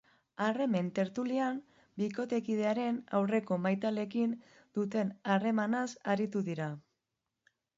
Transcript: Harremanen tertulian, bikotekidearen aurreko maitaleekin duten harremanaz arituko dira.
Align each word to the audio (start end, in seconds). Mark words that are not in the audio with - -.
Harremanen 0.43 0.87
tertulian, 0.99 1.59
bikotekidearen 2.01 2.97
aurreko 3.19 3.59
maitaleekin 3.67 4.35
duten 4.79 5.13
harremanaz 5.35 5.87
arituko 6.15 6.47
dira. 6.49 6.73